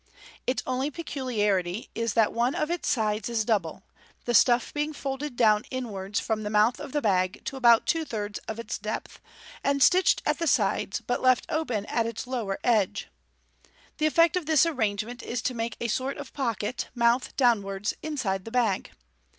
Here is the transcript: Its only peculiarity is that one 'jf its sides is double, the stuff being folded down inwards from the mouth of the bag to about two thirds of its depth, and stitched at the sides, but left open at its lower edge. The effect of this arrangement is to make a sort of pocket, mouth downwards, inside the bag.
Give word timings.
Its 0.47 0.63
only 0.65 0.89
peculiarity 0.89 1.91
is 1.93 2.15
that 2.15 2.33
one 2.33 2.55
'jf 2.55 2.71
its 2.71 2.89
sides 2.89 3.29
is 3.29 3.45
double, 3.45 3.83
the 4.25 4.33
stuff 4.33 4.73
being 4.73 4.93
folded 4.93 5.35
down 5.35 5.63
inwards 5.69 6.19
from 6.19 6.41
the 6.41 6.49
mouth 6.49 6.79
of 6.79 6.91
the 6.91 7.03
bag 7.03 7.39
to 7.45 7.55
about 7.55 7.85
two 7.85 8.03
thirds 8.03 8.39
of 8.47 8.57
its 8.57 8.79
depth, 8.79 9.21
and 9.63 9.83
stitched 9.83 10.23
at 10.25 10.39
the 10.39 10.47
sides, 10.47 11.01
but 11.01 11.21
left 11.21 11.45
open 11.49 11.85
at 11.85 12.07
its 12.07 12.25
lower 12.25 12.57
edge. 12.63 13.09
The 13.99 14.07
effect 14.07 14.35
of 14.35 14.47
this 14.47 14.65
arrangement 14.65 15.21
is 15.21 15.39
to 15.43 15.53
make 15.53 15.77
a 15.79 15.87
sort 15.87 16.17
of 16.17 16.33
pocket, 16.33 16.87
mouth 16.95 17.37
downwards, 17.37 17.93
inside 18.01 18.43
the 18.43 18.49
bag. 18.49 18.89